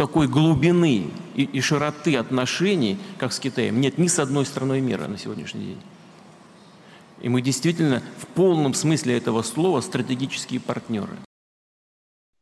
[0.00, 5.06] такой глубины и, и широты отношений, как с Китаем, нет ни с одной страной мира
[5.08, 5.82] на сегодняшний день.
[7.20, 11.18] И мы действительно в полном смысле этого слова стратегические партнеры.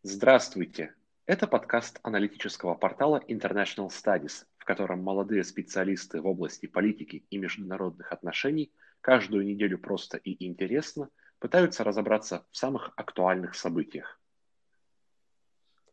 [0.05, 0.95] Здравствуйте!
[1.27, 8.13] Это подкаст аналитического портала International Studies, в котором молодые специалисты в области политики и международных
[8.13, 8.71] отношений
[9.01, 11.09] каждую неделю просто и интересно
[11.41, 14.21] пытаются разобраться в самых актуальных событиях.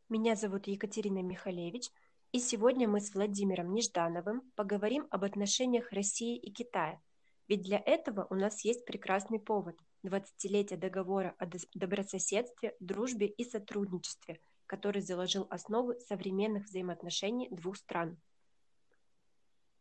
[0.08, 1.90] Меня зовут Екатерина Михалевич,
[2.32, 7.02] и сегодня мы с Владимиром Неждановым поговорим об отношениях России и Китая.
[7.48, 14.40] Ведь для этого у нас есть прекрасный повод– 20-летие договора о добрососедстве, дружбе и сотрудничестве,
[14.68, 18.16] который заложил основы современных взаимоотношений двух стран.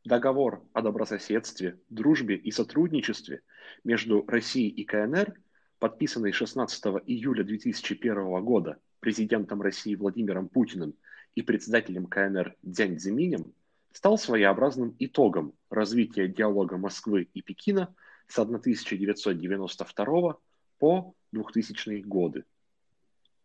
[0.04, 3.42] Договор о добрососедстве, дружбе и сотрудничестве
[3.84, 5.38] между Россией и КНР,
[5.78, 10.94] подписанный 16 июля 2001 года президентом России Владимиром Путиным
[11.34, 13.52] и председателем КНР Дзянь Цзиминем,
[13.92, 17.94] стал своеобразным итогом развития диалога Москвы и Пекина
[18.28, 20.38] с 1992
[20.78, 22.44] по 2000 годы.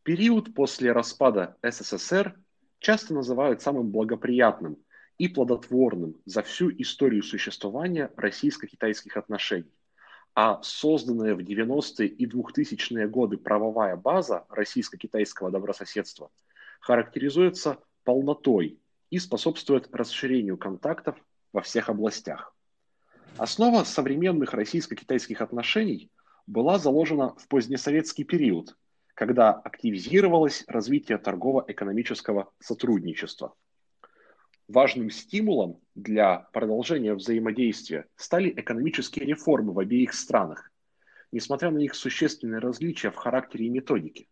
[0.04, 2.40] Период после распада СССР
[2.80, 4.78] часто называют самым благоприятным
[5.18, 9.74] и плодотворным за всю историю существования российско-китайских отношений
[10.36, 16.32] а созданная в 90-е и 2000-е годы правовая база российско-китайского добрососедства
[16.80, 21.16] характеризуется полнотой и способствует расширению контактов
[21.52, 22.56] во всех областях.
[23.38, 26.12] Основа современных российско-китайских отношений
[26.48, 28.76] была заложена в позднесоветский период,
[29.14, 33.54] когда активизировалось развитие торгово-экономического сотрудничества–
[34.70, 40.72] Важным стимулом для продолжения взаимодействия стали экономические реформы в обеих странах,
[41.32, 44.28] несмотря на их существенные различия в характере и методике.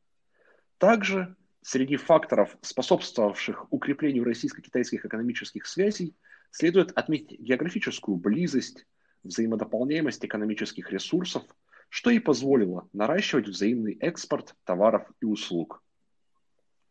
[0.77, 6.15] Также среди факторов, способствовавших укреплению российско-китайских экономических связей,
[6.51, 8.85] следует отметить географическую близость,
[9.23, 11.41] взаимодополняемость экономических ресурсов,
[11.89, 15.81] что и позволило наращивать взаимный экспорт товаров и услуг.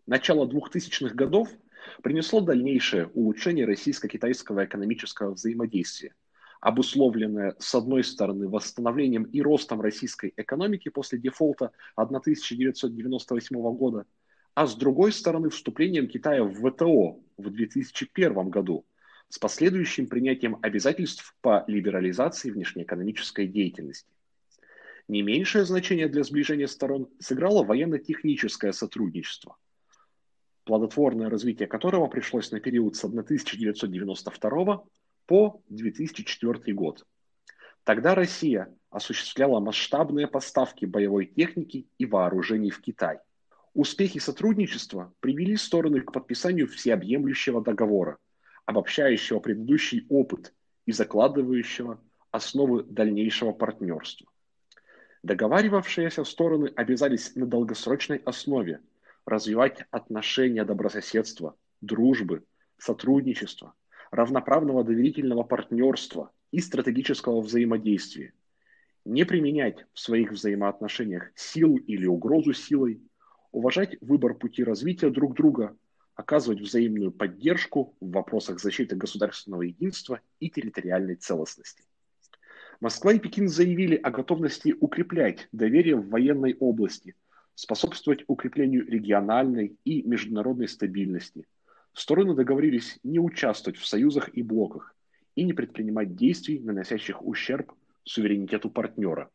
[0.05, 1.49] Начало 2000-х годов–
[2.03, 6.15] принесло дальнейшее улучшение российско-китайского экономического взаимодействия,
[6.61, 14.07] обусловленное, с одной стороны, восстановлением и ростом российской экономики после дефолта 1998 года,
[14.55, 18.87] а с другой стороны, вступлением Китая в ВТО в 2001 году
[19.29, 24.09] с последующим принятием обязательств по либерализации внешнеэкономической деятельности.
[25.09, 29.57] Не меньшее значение для сближения сторон сыграло военно-техническое сотрудничество–
[30.67, 34.85] плодотворное развитие которого пришлось на период с 1992
[35.27, 37.07] по 2004 год.
[37.85, 43.21] Тогда Россия осуществляла масштабные поставки боевой техники и вооружений в Китай.
[43.75, 48.19] Успехи сотрудничества привели стороны к подписанию всеобъемлющего договора,
[48.65, 50.53] обобщающего предыдущий опыт
[50.85, 52.01] и закладывающего
[52.33, 54.27] основы дальнейшего партнерства.
[55.23, 58.81] Договаривавшиеся стороны обязались на долгосрочной основе–
[59.27, 62.45] развивать отношения добрососедства, дружбы,
[62.79, 63.75] сотрудничества,
[64.11, 68.33] равноправного доверительного партнерства и стратегического взаимодействия.
[69.05, 73.03] Не применять в своих взаимоотношениях силу или угрозу силой,
[73.51, 75.77] уважать выбор пути развития друг друга,
[76.15, 81.85] оказывать взаимную поддержку в вопросах защиты государственного единства и территориальной целостности.
[82.81, 87.17] Москва и Пекин заявили о готовности укреплять доверие в военной области–
[87.57, 91.47] способствовать укреплению региональной и международной стабильности.
[91.95, 94.95] Стороны договорились не участвовать в союзах и блоках
[95.35, 97.73] и не предпринимать действий, наносящих ущерб
[98.05, 99.31] суверенитету партнера.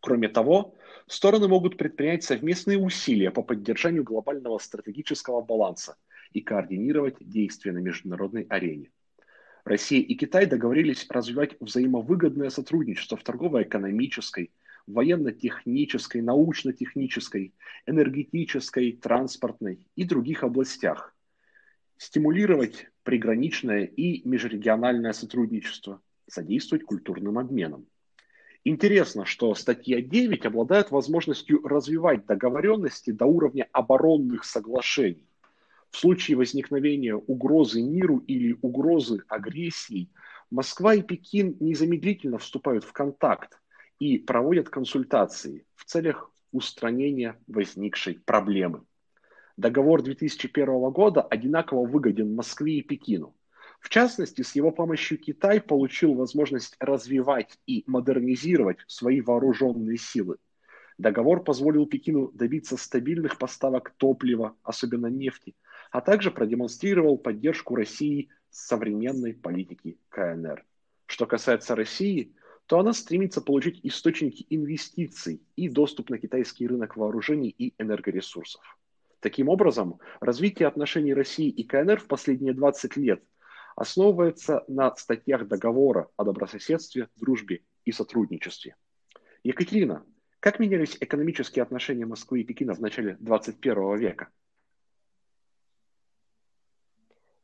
[0.00, 0.74] Кроме того,
[1.06, 5.96] стороны могут предпринять совместные усилия по поддержанию глобального стратегического баланса
[6.32, 8.90] и координировать действия на международной арене.
[9.64, 14.50] Россия и Китай договорились развивать взаимовыгодное сотрудничество в торгово-экономической,
[14.88, 17.54] военно-технической, научно-технической,
[17.86, 21.14] энергетической, транспортной и других областях.
[21.98, 27.86] Стимулировать приграничное и межрегиональное сотрудничество, содействовать культурным обменам.
[28.64, 35.26] Интересно, что статья 9 обладает возможностью развивать договоренности до уровня оборонных соглашений.
[35.90, 40.10] В случае возникновения угрозы миру или угрозы агрессии,
[40.50, 43.58] Москва и Пекин незамедлительно вступают в контакт,
[43.98, 48.84] и проводят консультации в целях устранения возникшей проблемы.
[49.56, 53.34] Договор 2001 года одинаково выгоден Москве и Пекину.
[53.80, 60.36] В частности, с его помощью Китай получил возможность развивать и модернизировать свои вооруженные силы.
[60.96, 65.54] Договор позволил Пекину добиться стабильных поставок топлива, особенно нефти,
[65.92, 70.64] а также продемонстрировал поддержку России современной политики КНР.
[71.06, 72.34] Что касается России,
[72.68, 78.62] то она стремится получить источники инвестиций и доступ на китайский рынок вооружений и энергоресурсов.
[79.20, 83.24] Таким образом, развитие отношений России и КНР в последние 20 лет
[83.74, 88.76] основывается на статьях договора о добрососедстве, дружбе и сотрудничестве.
[89.42, 90.04] Екатерина,
[90.38, 94.28] как менялись экономические отношения Москвы и Пекина в начале 21 века?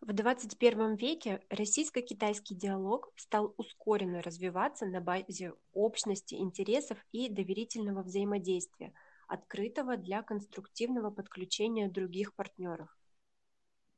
[0.06, 8.92] В 21 веке российско-китайский диалог стал ускоренно развиваться на базе общности интересов и доверительного взаимодействия,
[9.28, 12.94] открытого для конструктивного подключения других партнеров.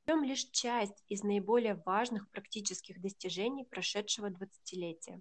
[0.07, 5.21] Берем лишь часть из наиболее важных практических достижений прошедшего двадцатилетия.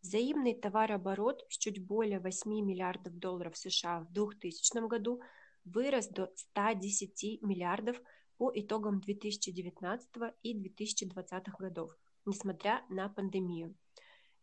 [0.00, 5.20] Взаимный товарооборот с чуть более 8 миллиардов долларов США в 2000 году
[5.64, 8.00] вырос до 110 миллиардов
[8.38, 10.08] по итогам 2019
[10.44, 11.90] и 2020 годов,
[12.24, 13.74] несмотря на пандемию.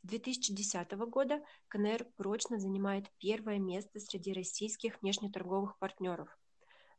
[0.04, 6.30] С 2010 года КНР прочно занимает первое место среди российских внешнеторговых партнеров.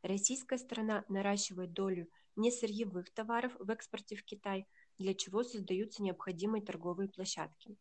[0.01, 4.67] Российская страна наращивает долю несырьевых товаров в экспорте в Китай,
[4.97, 7.77] для чего создаются необходимые торговые площадки.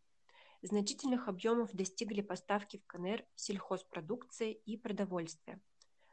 [0.62, 5.60] Значительных объемов достигли поставки в КНР сельхозпродукции и продовольствия.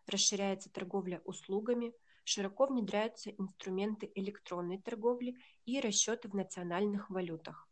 [0.07, 5.35] Расширяется торговля услугами, широко внедряются инструменты электронной торговли
[5.65, 7.67] и расчеты в национальных валютах.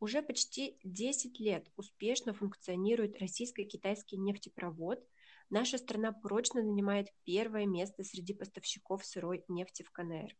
[0.00, 5.02] Уже почти 10 лет успешно функционирует российско-китайский нефтепровод.
[5.50, 10.36] Наша страна прочно занимает первое место среди поставщиков сырой нефти в КНР.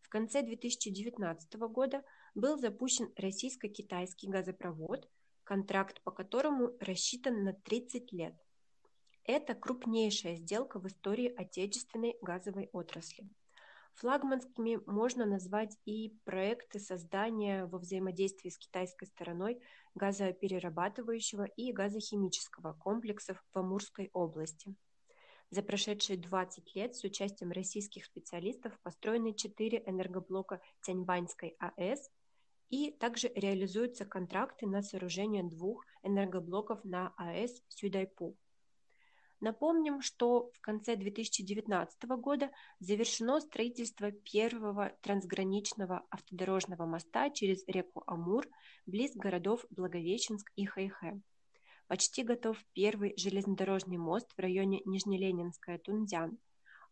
[0.00, 2.02] В конце 2019 года
[2.34, 5.08] был запущен российско-китайский газопровод,
[5.44, 8.34] контракт по которому рассчитан на 30 лет–
[9.24, 13.28] это крупнейшая сделка в истории отечественной газовой отрасли.
[13.94, 19.60] Флагманскими можно назвать и проекты создания во взаимодействии с китайской стороной
[19.94, 24.74] газоперерабатывающего и газохимического комплексов в Амурской области.
[25.50, 32.10] За прошедшие 20 лет с участием российских специалистов построены 4 энергоблока Тяньбаньской АЭС
[32.70, 38.34] и также реализуются контракты на сооружение двух энергоблоков на АЭС Сюдайпу.
[39.42, 48.46] Напомним, что в конце 2019 года завершено строительство первого трансграничного автодорожного моста через реку Амур
[48.86, 51.20] близ городов Благовещенск и Хайхэ.
[51.88, 56.38] Почти готов первый железнодорожный мост в районе Нижнеленинская Тунзян,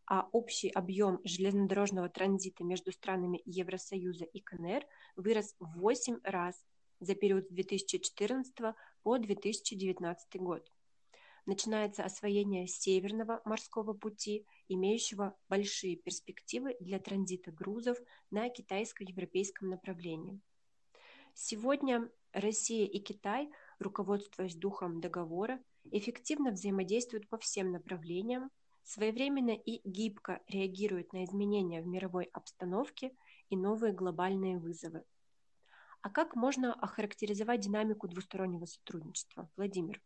[0.04, 6.60] а общий объем железнодорожного транзита между странами Евросоюза и КНР вырос в 8 раз
[6.98, 8.74] за период с 2014
[9.04, 10.68] по 2019 год
[11.46, 17.98] начинается освоение Северного морского пути, имеющего большие перспективы для транзита грузов
[18.30, 20.40] на китайско-европейском направлении.
[21.34, 28.50] Сегодня Россия и Китай, руководствуясь духом договора, эффективно взаимодействуют по всем направлениям,
[28.82, 33.12] своевременно и гибко реагируют на изменения в мировой обстановке
[33.48, 35.04] и новые глобальные вызовы.
[36.02, 40.00] А как можно охарактеризовать динамику двустороннего сотрудничества, Владимир?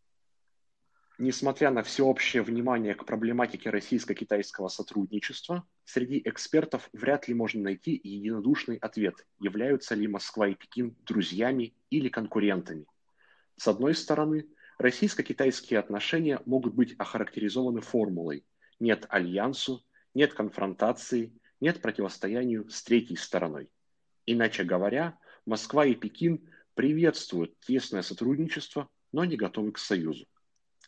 [1.17, 8.79] Несмотря на всеобщее внимание к проблематике российско-китайского сотрудничества, среди экспертов вряд ли можно найти единодушный
[8.79, 12.87] ответ, являются ли Москва и Пекин друзьями или конкурентами.
[13.56, 18.44] С одной стороны, российско-китайские отношения могут быть охарактеризованы формулой
[18.81, 23.71] «нет альянсу», «нет конфронтации», «нет противостоянию с третьей стороной».
[24.27, 25.17] Иначе говоря,
[25.47, 30.27] Москва и Пекин приветствуют тесное сотрудничество, но не готовы к союзу.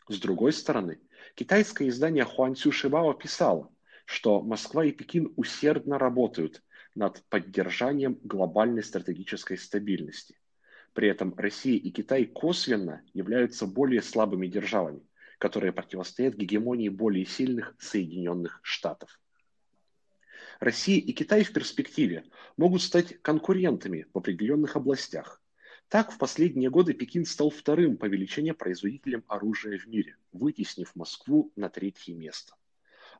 [0.08, 1.00] С другой стороны,
[1.34, 3.72] китайское издание Хуанцю Шибао писало,
[4.04, 6.62] что Москва и Пекин усердно работают
[6.94, 10.38] над поддержанием глобальной стратегической стабильности.
[10.92, 15.02] При этом Россия и Китай косвенно являются более слабыми державами,
[15.38, 19.20] которые противостоят гегемонии более сильных Соединенных Штатов.
[20.60, 22.24] Россия и Китай в перспективе
[22.56, 25.42] могут стать конкурентами в определенных областях,
[25.88, 31.52] так, в последние годы Пекин стал вторым по величине производителем оружия в мире, вытеснив Москву
[31.54, 32.54] на третье место.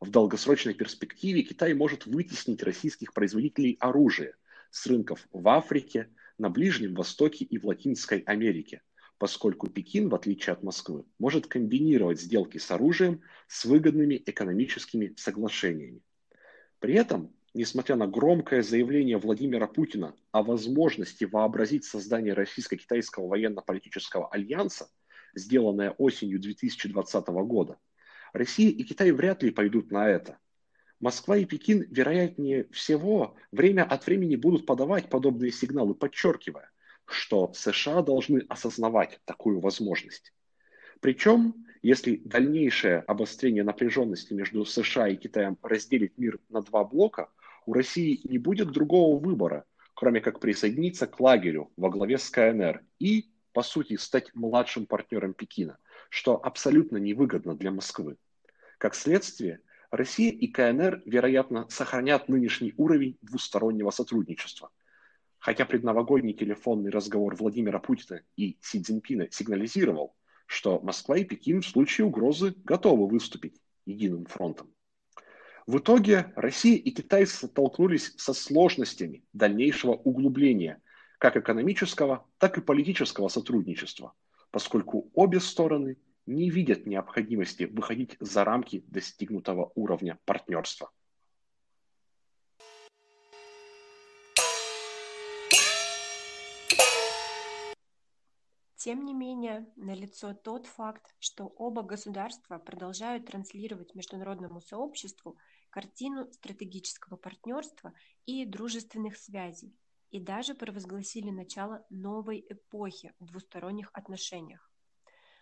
[0.01, 4.35] В долгосрочной перспективе Китай может вытеснить российских производителей оружия
[4.71, 6.09] с рынков в Африке,
[6.39, 8.83] на Ближнем Востоке и в Латинской Америке,
[9.19, 16.03] поскольку Пекин, в отличие от Москвы, может комбинировать сделки с оружием с выгодными экономическими соглашениями.
[16.79, 24.91] При этом несмотря на громкое заявление Владимира Путина о возможности вообразить создание российско-китайского военно-политического альянса,
[25.35, 27.79] сделанное осенью 2020 года,
[28.33, 30.39] Россия и Китай вряд ли пойдут на это.
[31.01, 36.71] Москва и Пекин, вероятнее всего, время от времени будут подавать подобные сигналы, подчеркивая,
[37.07, 40.33] что США должны осознавать такую возможность.
[41.01, 47.31] Причем, если дальнейшее обострение напряженности между США и Китаем разделит мир на два блока,
[47.67, 52.83] у России не будет другого выбора, кроме как присоединиться к лагерю во главе с КНР
[52.99, 58.17] и, по сути, стать младшим партнером Пекина, что абсолютно невыгодно для Москвы.
[58.79, 64.71] Как следствие, Россия и КНР, вероятно, сохранят нынешний уровень двустороннего сотрудничества.
[65.39, 70.15] Хотя предновогодний телефонный разговор Владимира Путина и Си Цзиньпина сигнализировал,
[70.47, 74.75] что Москва и Пекин в случае угрозы готовы выступить единым фронтом.
[75.67, 80.81] В итоге Россия и Китай столкнулись со сложностями дальнейшего углубления
[81.19, 84.13] как экономического, так и политического сотрудничества,
[84.53, 90.93] поскольку обе стороны не видят необходимости выходить за рамки достигнутого уровня партнерства.
[98.77, 105.37] Тем не менее, налицо тот факт, что оба государства продолжают транслировать международному сообществу
[105.76, 107.92] картину стратегического партнерства
[108.25, 109.76] и дружественных связей,
[110.11, 114.73] и даже провозгласили начало новой эпохи в двусторонних отношениях.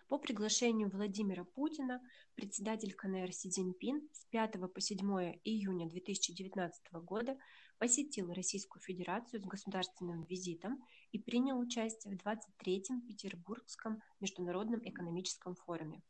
[0.09, 2.01] По приглашению Владимира Путина
[2.35, 4.99] председатель КНР Си Цзиньпин с 5 по 7
[5.45, 7.37] июня 2019 года
[7.77, 16.03] посетил Российскую Федерацию с государственным визитом и принял участие в 23-м Петербургском международном экономическом форуме.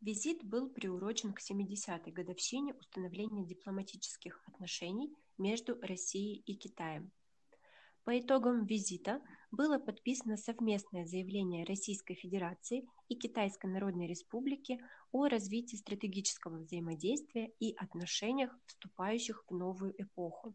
[0.00, 7.10] Визит был приурочен к 70-й годовщине установления дипломатических отношений между Россией и Китаем.
[8.04, 15.76] По итогам визита было подписано совместное заявление Российской Федерации и Китайской Народной Республики о развитии
[15.76, 20.54] стратегического взаимодействия и отношениях, вступающих в новую эпоху.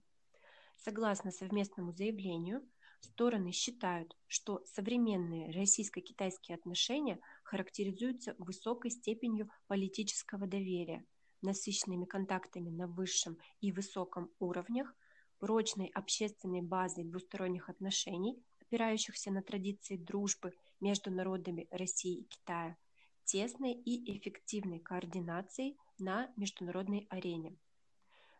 [0.78, 2.66] Согласно совместному заявлению,
[3.02, 7.20] стороны считают, что современные российско-китайские отношения
[7.54, 11.06] характеризуются высокой степенью политического доверия,
[11.44, 14.92] насыщенными контактами на высшем и высоком уровнях,
[15.38, 22.76] прочной общественной базой двусторонних отношений, опирающихся на традиции дружбы между народами России и Китая,
[23.24, 27.56] тесной и эффективной координацией на международной арене.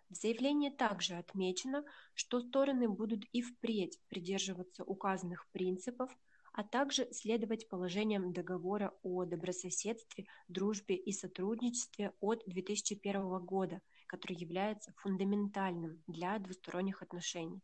[0.10, 6.10] В заявлении также отмечено, что стороны будут и впредь придерживаться указанных принципов,
[6.54, 13.82] а также следовать положениям договора о добрососедстве, дружбе и сотрудничестве от 2001 года–
[14.14, 17.64] который является фундаментальным для двусторонних отношений.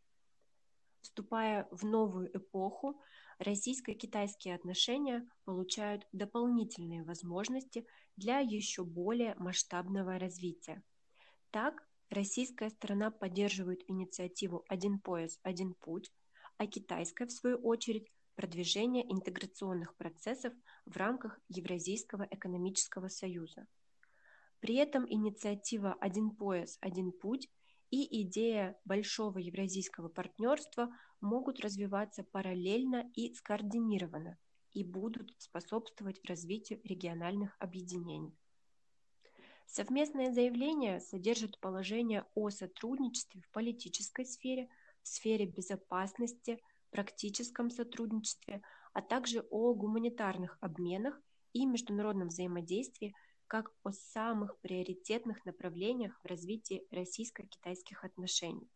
[1.02, 3.00] Вступая в новую эпоху,
[3.38, 10.82] российско-китайские отношения получают дополнительные возможности для еще более масштабного развития.
[11.52, 16.12] Так, российская сторона поддерживает инициативу «Один пояс, один путь»,
[16.58, 20.54] а китайская, в свою очередь, продвижение интеграционных процессов
[20.86, 23.68] в рамках Евразийского экономического союза–
[24.60, 27.50] при этом инициатива «Один пояс, один путь»
[27.92, 30.90] и идея большого евразийского партнерства
[31.22, 34.38] могут развиваться параллельно и скоординированно
[34.74, 38.38] и будут способствовать развитию региональных объединений.
[39.66, 44.70] Совместное заявление содержит положение о сотрудничестве в политической сфере,
[45.02, 48.62] в сфере безопасности, практическом сотрудничестве,
[48.94, 51.22] а также о гуманитарных обменах
[51.54, 53.16] и международном взаимодействии–
[53.50, 58.70] как о самых приоритетных направлениях в развитии российско-китайских отношений.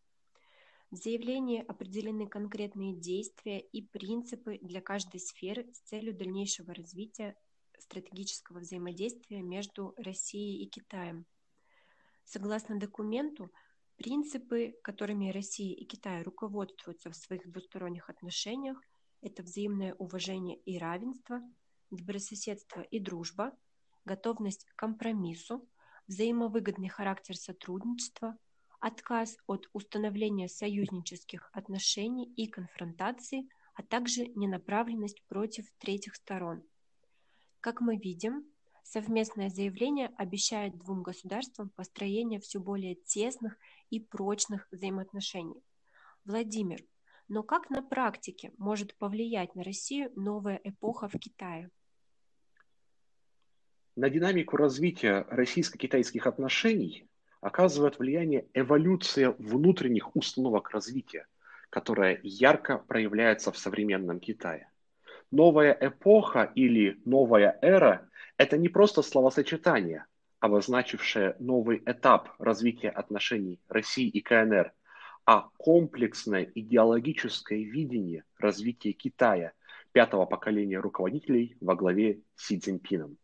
[0.89, 7.35] В заявлении определены конкретные действия и принципы для каждой сферы с целью дальнейшего развития
[7.77, 11.27] стратегического взаимодействия между Россией и Китаем.
[12.23, 13.51] Согласно документу,
[14.03, 18.77] принципы, которыми Россия и Китай руководствуются в своих двусторонних отношениях,
[19.21, 21.41] это взаимное уважение и равенство,
[21.89, 23.57] добрососедство и дружба,
[24.03, 25.65] готовность к компромиссу,
[26.07, 28.37] взаимовыгодный характер сотрудничества,
[28.81, 36.61] отказ от установления союзнических отношений и конфронтации, а также ненаправленность против третьих сторон.
[37.61, 38.52] Как мы видим,
[38.93, 43.57] совместное заявление обещает двум государствам построение все более тесных
[43.89, 45.63] и прочных взаимоотношений.
[46.25, 46.79] Владимир,
[47.27, 51.71] но как на практике может повлиять на Россию новая эпоха в Китае?
[53.95, 57.07] На динамику развития российско-китайских отношений
[57.41, 61.25] оказывает влияние эволюция внутренних установок развития,
[61.71, 64.69] которая ярко проявляется в современном Китае.
[65.31, 68.07] Новая эпоха или новая эра–
[68.43, 70.05] это не просто словосочетание,
[70.41, 74.73] обозначившее новый этап развития отношений России и КНР,
[75.25, 79.53] а комплексное идеологическое видение развития Китая
[79.93, 83.17] пятого поколения руководителей во главе Си Цзиньпином.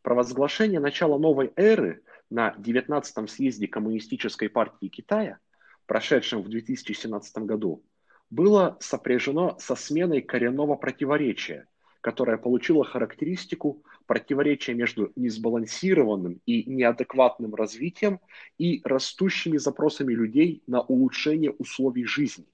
[0.00, 5.38] Провозглашение начала новой эры на 19-м съезде Коммунистической партии Китая,
[5.84, 7.84] прошедшем в 2017 году,
[8.30, 11.68] было сопряжено со сменой коренного противоречия,
[12.00, 18.20] которое получило характеристику противоречия между несбалансированным и неадекватным развитием
[18.58, 22.46] и растущими запросами людей на улучшение условий жизни.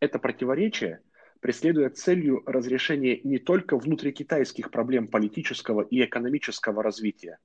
[0.00, 1.00] Это противоречие
[1.40, 7.38] преследует целью разрешения не только внутрикитайских проблем политического и экономического развития,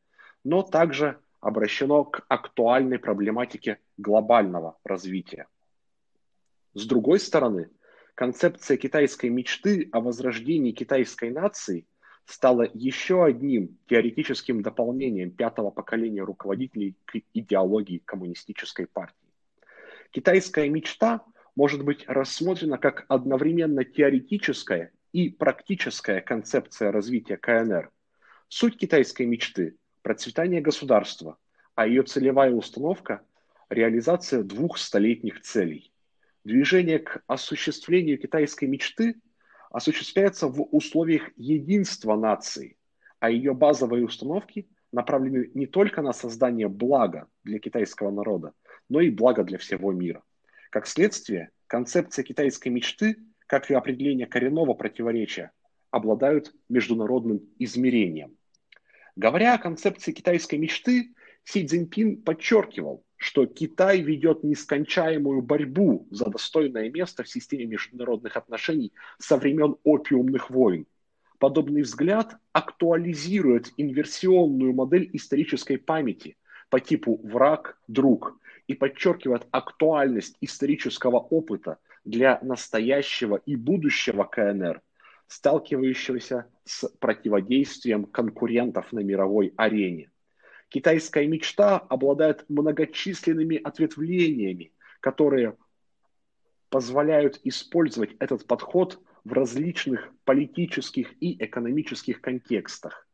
[0.44, 5.48] но также обращено к актуальной проблематике глобального развития.
[6.74, 7.70] С другой стороны,
[8.16, 11.86] концепция китайской мечты о возрождении китайской нации
[12.30, 19.16] стала еще одним теоретическим дополнением пятого поколения руководителей к идеологии коммунистической партии.
[20.12, 21.22] Китайская мечта
[21.56, 27.92] может быть рассмотрена как одновременно теоретическая и практическая концепция развития КНР.
[28.48, 31.38] Суть китайской мечты– процветание государства,
[31.74, 33.22] а ее целевая установка–
[33.70, 35.92] реализация двух столетних целей–
[36.46, 39.16] Движение к осуществлению китайской мечты
[39.70, 42.78] осуществляется в условиях единства нации,
[43.20, 48.54] а ее базовые установки направлены не только на создание блага для китайского народа,
[48.90, 50.24] но и блага для всего мира.
[50.72, 55.52] Как следствие, концепция китайской мечты, как и определение коренного противоречия,
[55.92, 58.38] обладают международным измерением.
[59.16, 66.90] Говоря о концепции китайской мечты, Си Цзиньпин подчеркивал, что Китай ведет нескончаемую борьбу за достойное
[66.90, 70.88] место в системе международных отношений со времен опиумных войн.
[71.38, 76.38] Подобный взгляд актуализирует инверсионную модель исторической памяти
[76.70, 84.82] по типу враг-друг и подчеркивает актуальность исторического опыта для настоящего и будущего КНР,
[85.28, 90.10] сталкивающегося с противодействием конкурентов на мировой арене.
[90.70, 95.58] Китайская мечта обладает многочисленными ответвлениями, которые
[96.70, 103.08] позволяют использовать этот подход в различных политических и экономических контекстах.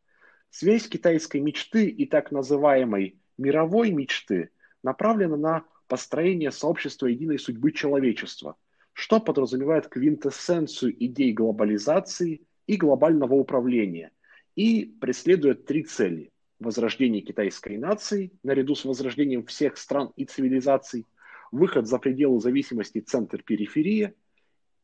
[0.50, 4.50] Связь китайской мечты и так называемой мировой мечты
[4.84, 8.58] направлена на построение сообщества единой судьбы человечества,
[8.92, 14.12] что подразумевает квинтэссенцию идей глобализации и глобального управления
[14.56, 21.06] и преследует три цели возрождение китайской нации, наряду с возрождением всех стран и цивилизаций,
[21.52, 24.14] выход за пределы зависимости центр-периферия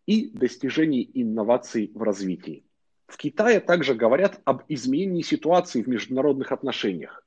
[0.06, 2.66] и достижение инноваций в развитии.
[3.08, 7.26] В Китае также говорят об изменении ситуации в международных отношениях.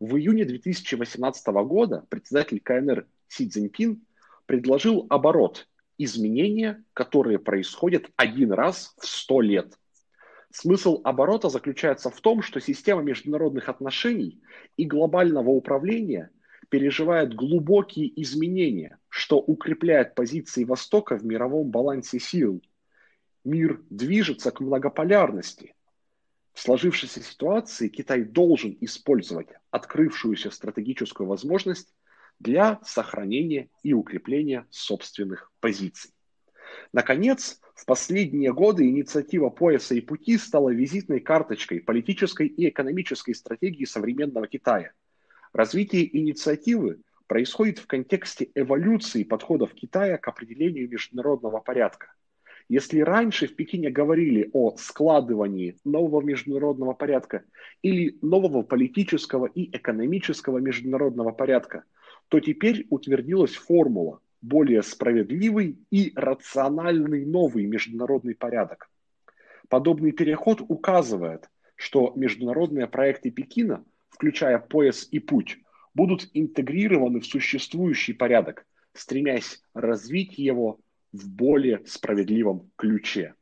[0.00, 4.00] В июне 2018 года председатель КНР Си Цзиньпин
[4.46, 9.78] предложил оборот– изменения, которые происходят один раз в 100 лет–
[10.50, 14.40] Смысл оборота заключается в том, что система международных отношений
[14.76, 16.30] и глобального управления
[16.70, 22.62] переживает глубокие изменения, что укрепляет позиции Востока в мировом балансе сил.
[23.44, 25.74] Мир движется к многополярности.
[26.52, 31.94] В сложившейся ситуации Китай должен использовать открывшуюся стратегическую возможность
[32.38, 36.10] для сохранения и укрепления собственных позиций.
[36.92, 43.84] Наконец, в последние годы инициатива пояса и пути стала визитной карточкой политической и экономической стратегии
[43.84, 44.90] современного Китая.
[45.52, 52.14] Развитие инициативы происходит в контексте эволюции подходов Китая к определению международного порядка.
[52.68, 57.44] Если раньше в Пекине говорили о складывании нового международного порядка
[57.82, 61.84] или нового политического и экономического международного порядка,
[62.26, 68.90] то теперь утвердилась формула более справедливый и рациональный новый международный порядок.
[69.68, 75.58] Подобный переход указывает, что международные проекты Пекина, включая пояс и путь,
[75.94, 80.80] будут интегрированы в существующий порядок, стремясь развить его
[81.12, 83.34] в более справедливом ключе.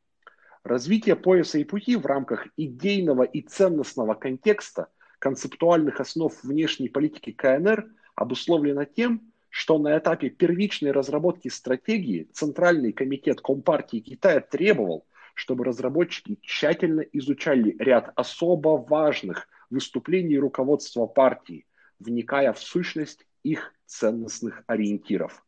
[0.65, 7.87] Развитие пояса и пути в рамках идейного и ценностного контекста концептуальных основ внешней политики КНР
[8.15, 16.39] обусловлено тем, что на этапе первичной разработки стратегии Центральный комитет Компартии Китая требовал, чтобы разработчики
[16.43, 21.65] тщательно изучали ряд особо важных выступлений руководства партии,
[21.99, 25.43] вникая в сущность их ценностных ориентиров.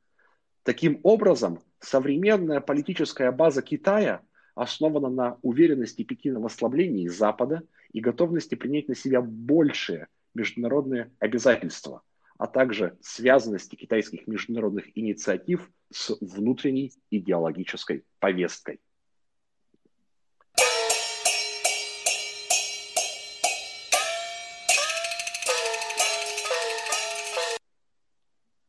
[0.62, 4.22] Таким образом, современная политическая база Китая
[4.54, 7.60] основана на уверенности Пекина в ослаблении Запада
[7.92, 12.00] и готовности принять на себя большее международные обязательства,
[12.38, 18.80] а также связанности китайских международных инициатив с внутренней идеологической повесткой.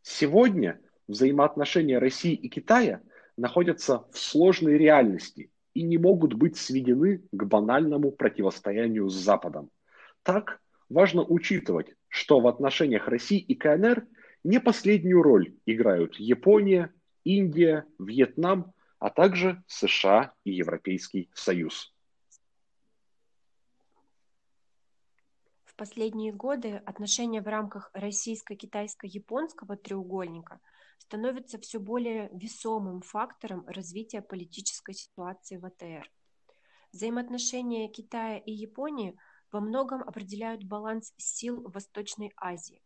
[0.01, 3.01] Сегодня взаимоотношения России и Китая
[3.37, 9.69] находятся в сложной реальности и не могут быть сведены к банальному противостоянию с Западом.
[10.23, 14.05] Так, важно учитывать, что в отношениях России и КНР
[14.43, 16.93] не последнюю роль играют Япония,
[17.23, 21.93] Индия, Вьетнам, а также США и Европейский Союз.
[25.63, 30.59] В последние годы отношения в рамках российско-китайско-японского треугольника–
[30.99, 36.11] становится все более весомым фактором развития политической ситуации в АТР.
[36.91, 39.17] Взаимоотношения Китая и Японии
[39.51, 42.81] во многом определяют баланс сил в Восточной Азии.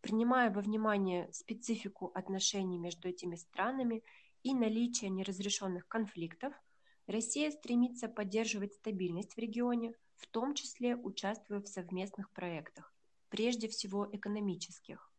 [0.00, 4.04] Принимая во внимание специфику отношений между этими странами
[4.42, 6.54] и наличие неразрешенных конфликтов,
[7.06, 12.94] Россия стремится поддерживать стабильность в регионе, в том числе участвуя в совместных проектах,
[13.28, 15.10] прежде всего экономических.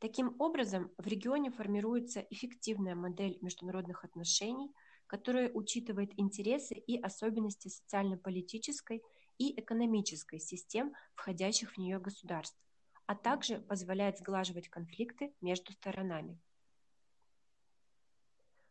[0.00, 4.72] Таким образом, в регионе формируется эффективная модель международных отношений,
[5.06, 9.02] которая учитывает интересы и особенности социально-политической
[9.38, 12.58] и экономической систем входящих в нее государств,
[13.06, 16.38] а также позволяет сглаживать конфликты между сторонами.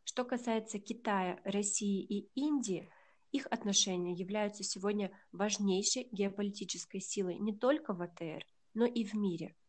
[0.04, 2.90] Что касается Китая, России и Индии,
[3.32, 9.56] их отношения являются сегодня важнейшей геополитической силой не только в АТР, но и в мире–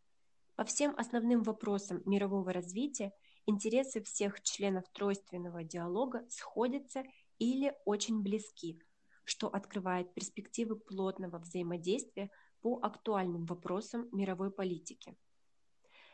[0.58, 3.12] по всем основным вопросам мирового развития
[3.46, 7.04] интересы всех членов тройственного диалога сходятся
[7.38, 8.82] или очень близки,
[9.28, 15.16] что открывает перспективы плотного взаимодействия по актуальным вопросам мировой политики.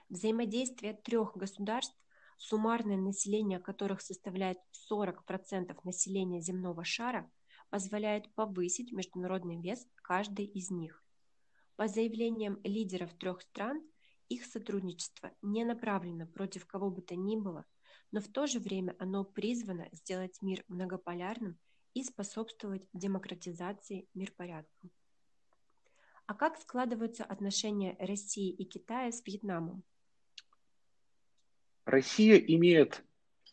[0.09, 1.97] Взаимодействие трех государств,
[2.37, 4.59] суммарное население которых составляет
[4.91, 7.31] 40% населения земного шара,
[7.71, 11.03] позволяет повысить международный вес каждой из них.
[11.77, 13.83] По заявлениям лидеров трех стран–
[14.29, 17.67] их сотрудничество не направлено против кого бы то ни было,
[18.11, 21.59] но в то же время оно призвано сделать мир многополярным
[21.95, 24.89] и способствовать демократизации мирпорядка.
[26.27, 29.83] А как складываются отношения России и Китая с Вьетнамом?
[31.85, 33.05] Россия имеет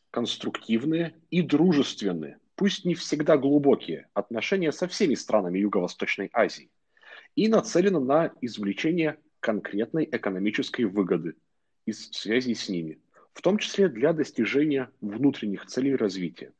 [0.10, 6.71] конструктивные и дружественные, пусть не всегда глубокие, отношения со всеми странами Юго-Восточной Азии
[7.36, 11.36] и нацелена на извлечение конкретной экономической выгоды
[11.86, 13.01] из связи с ними,
[13.34, 16.54] в том числе для достижения внутренних целей развития.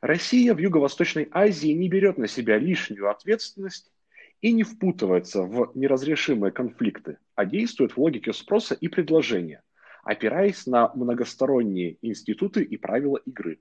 [0.00, 3.92] Россия в Юго-Восточной Азии не берет на себя лишнюю ответственность
[4.40, 9.62] и не впутывается в неразрешимые конфликты, а действует в логике спроса и предложения,
[10.02, 13.60] опираясь на многосторонние институты и правила игры.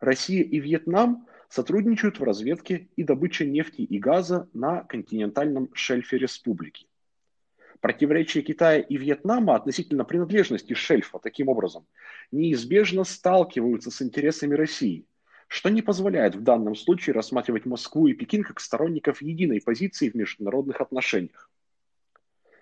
[0.00, 6.86] Россия и Вьетнам сотрудничают в разведке и добыче нефти и газа на континентальном шельфе республики.
[7.80, 11.86] Противоречия Китая и Вьетнама относительно принадлежности шельфа таким образом
[12.32, 15.06] неизбежно сталкиваются с интересами России,
[15.48, 20.14] что не позволяет в данном случае рассматривать Москву и Пекин как сторонников единой позиции в
[20.14, 21.50] международных отношениях.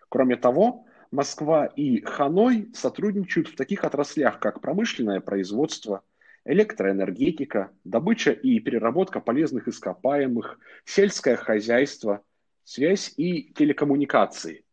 [0.08, 6.02] Кроме того, Москва и Ханой сотрудничают в таких отраслях, как промышленное производство,
[6.44, 12.22] электроэнергетика, добыча и переработка полезных ископаемых, сельское хозяйство,
[12.64, 14.64] связь и телекоммуникации,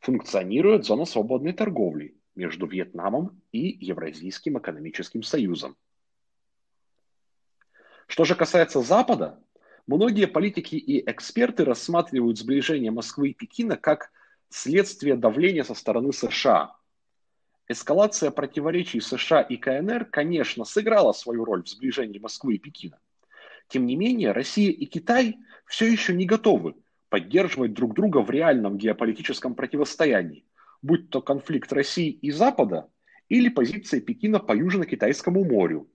[0.00, 5.76] функционирует зона свободной торговли между Вьетнамом и Евразийским экономическим союзом.
[8.16, 9.38] Что же касается Запада,
[9.86, 14.10] многие политики и эксперты рассматривают сближение Москвы и Пекина как
[14.48, 16.74] следствие давления со стороны США.
[17.68, 22.98] Эскалация противоречий США и КНР, конечно, сыграла свою роль в сближении Москвы и Пекина.
[23.68, 26.74] Тем не менее, Россия и Китай все еще не готовы
[27.10, 30.46] поддерживать друг друга в реальном геополитическом противостоянии,
[30.80, 32.88] будь то конфликт России и Запада
[33.28, 35.90] или позиция Пекина по Южно-Китайскому морю.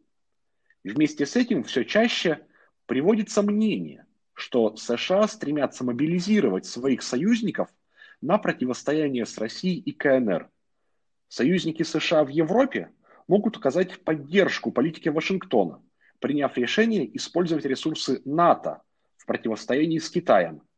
[0.84, 2.46] Вместе с этим все чаще
[2.86, 7.70] приводится мнение, что США стремятся мобилизировать своих союзников
[8.22, 10.50] на противостояние с Россией и КНР.
[11.28, 12.92] Союзники США в Европе
[13.28, 15.82] могут оказать поддержку политике Вашингтона,
[16.20, 18.82] приняв решение использовать ресурсы НАТО
[19.18, 20.62] в противостоянии с Китаем–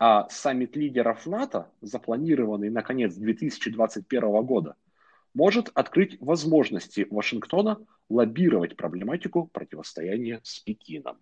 [0.00, 4.74] а саммит лидеров НАТО, запланированный на конец 2021 года,
[5.34, 11.18] может открыть возможности Вашингтона лоббировать проблематику противостояния с Пекином.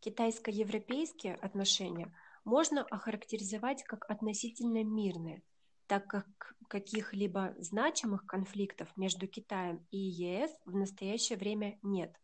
[0.00, 2.12] Китайско-европейские отношения
[2.44, 5.42] можно охарактеризовать как относительно мирное,
[5.86, 12.14] так как каких-либо значимых конфликтов между Китаем и ЕС в настоящее время нет.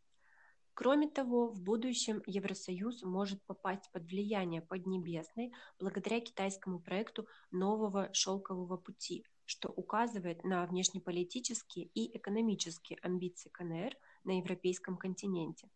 [0.76, 8.76] Кроме того, в будущем Евросоюз может попасть под влияние Поднебесной благодаря китайскому проекту нового шелкового
[8.76, 15.70] пути, что указывает на внешнеполитические и экономические амбиции КНР на европейском континенте.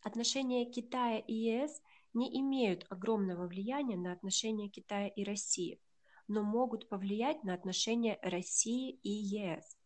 [0.00, 1.82] Отношения Китая и ЕС
[2.14, 5.78] не имеют огромного влияния на отношения Китая и России,
[6.26, 9.76] но могут повлиять на отношения России и ЕС.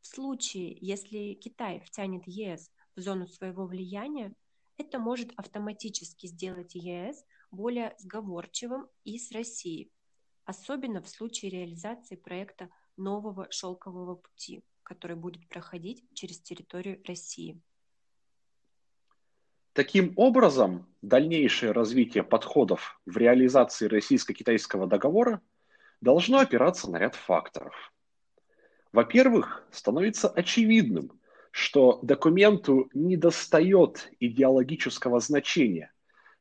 [0.00, 4.32] В случае, если Китай втянет ЕС в зону своего влияния,
[4.78, 9.92] это может автоматически сделать ЕС более сговорчивым и с Россией,
[10.44, 17.60] особенно в случае реализации проекта нового шелкового пути, который будет проходить через территорию России.
[19.72, 25.42] Таким образом, дальнейшее развитие подходов в реализации российско-китайского договора
[26.00, 27.74] должно опираться на ряд факторов.
[28.92, 31.20] Во-первых, становится очевидным,
[31.56, 35.90] что документу недостает идеологического значения,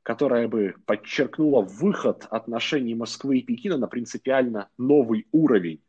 [0.03, 5.81] которое бы подчеркнуло выход отношений Москвы и Пекина на принципиально новый уровень.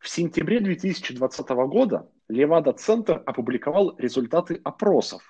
[0.00, 5.22] В сентябре 2020 года Левада-центр опубликовал результаты опросов,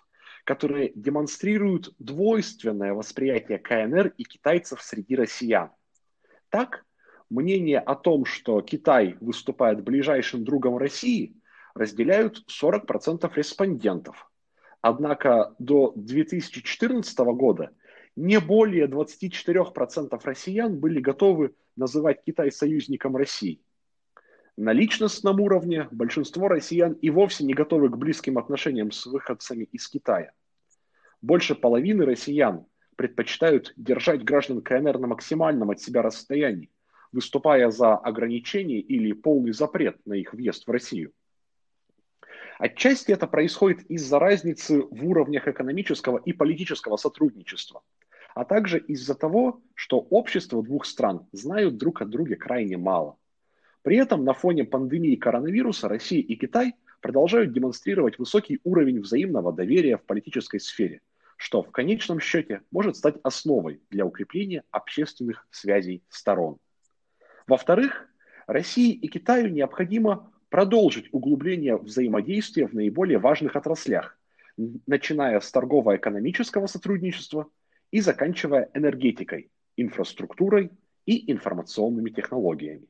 [0.45, 5.73] которые демонстрируют двойственное восприятие КНР и китайцев среди россиян.
[6.49, 6.87] Так,
[7.29, 11.35] мнение о том, что Китай выступает ближайшим другом России–
[11.79, 14.31] разделяют 40% респондентов.
[14.81, 17.71] Однако до 2014 года
[18.17, 23.61] не более 24% россиян были готовы называть Китай союзником России.
[24.57, 29.89] На личностном уровне большинство россиян и вовсе не готовы к близким отношениям с выходцами из
[29.89, 30.33] Китая.
[31.23, 36.71] Больше половины россиян предпочитают держать граждан КНР на максимальном от себя расстоянии,
[37.13, 41.13] выступая за ограничение или полный запрет на их въезд в Россию.
[42.59, 47.83] Отчасти это происходит из-за разницы в уровнях экономического и политического сотрудничества,
[48.35, 53.17] а также из-за того, что общества двух стран знают друг о друге крайне мало.
[53.83, 59.97] При этом на фоне пандемии коронавируса Россия и Китай продолжают демонстрировать высокий уровень взаимного доверия
[59.97, 61.01] в политической сфере,
[61.37, 66.59] что в конечном счете может стать основой для укрепления общественных связей сторон.
[67.47, 68.09] Во-вторых,
[68.49, 74.19] России и Китаю необходимо продолжить углубление взаимодействия в наиболее важных отраслях,
[74.87, 77.49] начиная с торгово-экономического сотрудничества
[77.91, 80.71] и заканчивая энергетикой, инфраструктурой
[81.07, 82.87] и информационными технологиями.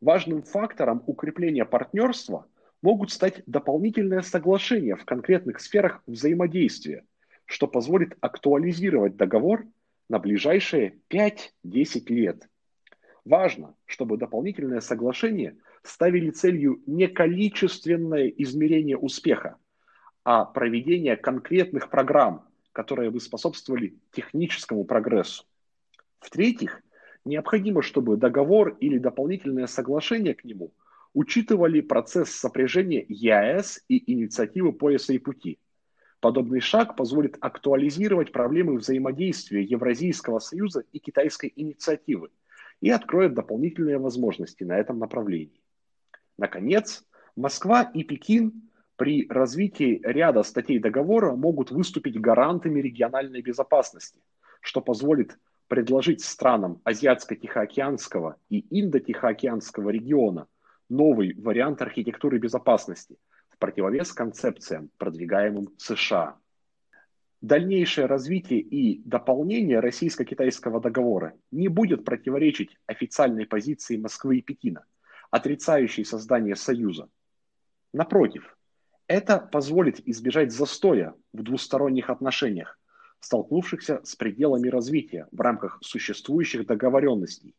[0.00, 2.46] Важным фактором укрепления партнерства
[2.82, 7.04] могут стать дополнительные соглашения в конкретных сферах взаимодействия,
[7.44, 9.66] что позволит актуализировать договор
[10.08, 12.48] на ближайшие 5-10 лет.
[13.24, 15.56] Важно, чтобы дополнительные соглашения–
[15.88, 19.56] ставили целью не количественное измерение успеха,
[20.24, 25.44] а проведение конкретных программ, которые бы способствовали техническому прогрессу.
[26.20, 26.82] В-третьих,
[27.24, 30.72] необходимо, чтобы договор или дополнительное соглашение к нему
[31.14, 35.58] учитывали процесс сопряжения ЕАЭС и инициативы пояса и пути.
[36.20, 42.30] Подобный шаг позволит актуализировать проблемы взаимодействия Евразийского союза и китайской инициативы
[42.80, 45.60] и откроет дополнительные возможности на этом направлении.
[46.38, 47.04] Наконец,
[47.36, 54.20] Москва и Пекин при развитии ряда статей договора могут выступить гарантами региональной безопасности,
[54.60, 60.46] что позволит предложить странам Азиатско-Тихоокеанского и Индо-Тихоокеанского региона
[60.88, 63.18] новый вариант архитектуры безопасности
[63.50, 66.36] в противовес концепциям, продвигаемым США.
[67.40, 74.84] Дальнейшее развитие и дополнение российско-китайского договора не будет противоречить официальной позиции Москвы и Пекина–
[75.30, 77.08] отрицающий создание союза.
[77.92, 78.56] Напротив,
[79.06, 82.78] это позволит избежать застоя в двусторонних отношениях,
[83.20, 87.54] столкнувшихся с пределами развития в рамках существующих договоренностей,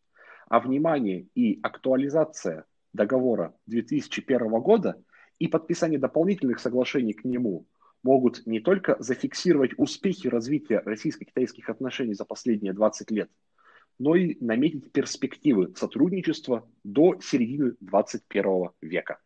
[0.47, 5.01] а внимание и актуализация договора 2001 года
[5.37, 7.65] и подписание дополнительных соглашений к нему
[8.03, 13.29] могут не только зафиксировать успехи развития российско-китайских отношений за последние 20 лет–
[13.99, 19.19] но и наметить перспективы сотрудничества до середины 21 века.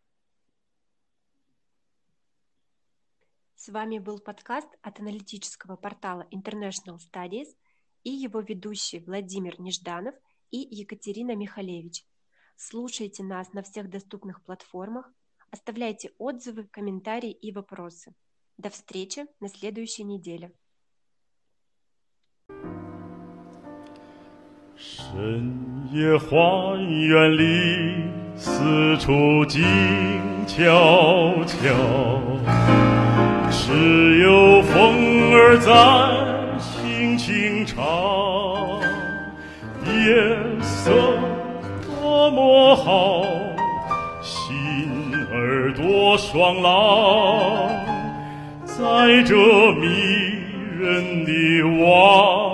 [3.56, 7.48] С вами был подкаст от аналитического портала International Studies
[8.04, 10.16] и его ведущие Владимир Нежданов
[10.52, 12.04] и Екатерина Михалевич.
[12.58, 15.10] Слушайте нас на всех доступных платформах,
[15.50, 18.14] оставляйте отзывы, комментарии и вопросы.
[18.58, 20.52] До встречи на следующей неделе.
[24.86, 25.56] 深
[25.94, 28.04] 夜花园里，
[28.36, 29.64] 四处静
[30.46, 31.58] 悄悄，
[33.50, 35.72] 只有风儿在
[36.60, 37.82] 轻轻唱。
[39.86, 40.92] 夜色
[41.86, 43.24] 多么好，
[44.22, 44.54] 心
[45.32, 47.70] 儿多爽朗，
[48.66, 49.34] 在这
[49.72, 49.88] 迷
[50.78, 51.32] 人的
[51.86, 52.53] 晚。